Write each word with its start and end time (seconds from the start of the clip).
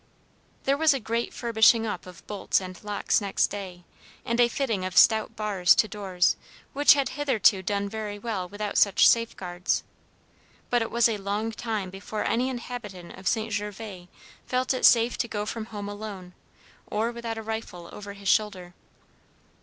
There 0.63 0.77
was 0.79 0.95
a 0.95 0.99
great 0.99 1.31
furbishing 1.31 1.85
up 1.85 2.07
of 2.07 2.25
bolts 2.25 2.59
and 2.59 2.83
locks 2.83 3.21
next 3.21 3.51
day, 3.51 3.83
and 4.25 4.39
a 4.39 4.47
fitting 4.47 4.83
of 4.83 4.97
stout 4.97 5.35
bars 5.35 5.75
to 5.75 5.87
doors 5.87 6.35
which 6.73 6.95
had 6.95 7.09
hitherto 7.09 7.61
done 7.61 7.87
very 7.87 8.17
well 8.17 8.49
without 8.49 8.79
such 8.79 9.07
safeguards; 9.07 9.83
but 10.71 10.81
it 10.81 10.89
was 10.89 11.07
a 11.07 11.17
long 11.19 11.51
time 11.51 11.91
before 11.91 12.23
any 12.23 12.49
inhabitant 12.49 13.11
of 13.15 13.27
St. 13.27 13.53
Gervas 13.53 14.07
felt 14.47 14.73
it 14.73 14.85
safe 14.87 15.19
to 15.19 15.27
go 15.27 15.45
from 15.45 15.65
home 15.67 15.87
alone, 15.87 16.33
or 16.87 17.11
without 17.11 17.37
a 17.37 17.43
rifle 17.43 17.87
over 17.91 18.13
his 18.13 18.27
shoulder. 18.27 18.73